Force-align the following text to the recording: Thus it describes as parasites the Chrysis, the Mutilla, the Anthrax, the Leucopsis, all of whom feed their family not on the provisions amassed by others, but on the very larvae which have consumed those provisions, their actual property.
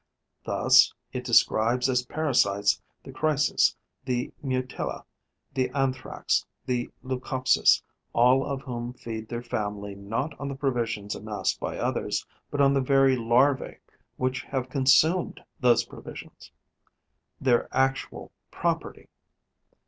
Thus 0.45 0.91
it 1.13 1.23
describes 1.23 1.87
as 1.87 2.03
parasites 2.07 2.81
the 3.03 3.11
Chrysis, 3.11 3.75
the 4.03 4.33
Mutilla, 4.43 5.05
the 5.53 5.69
Anthrax, 5.75 6.43
the 6.65 6.89
Leucopsis, 7.03 7.83
all 8.11 8.43
of 8.43 8.63
whom 8.63 8.93
feed 8.93 9.29
their 9.29 9.43
family 9.43 9.93
not 9.93 10.33
on 10.39 10.47
the 10.47 10.55
provisions 10.55 11.13
amassed 11.13 11.59
by 11.59 11.77
others, 11.77 12.25
but 12.49 12.59
on 12.59 12.73
the 12.73 12.81
very 12.81 13.15
larvae 13.15 13.77
which 14.17 14.41
have 14.41 14.71
consumed 14.71 15.39
those 15.59 15.83
provisions, 15.85 16.51
their 17.39 17.69
actual 17.71 18.31
property. 18.49 19.07